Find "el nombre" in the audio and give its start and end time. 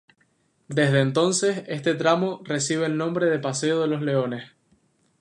2.87-3.27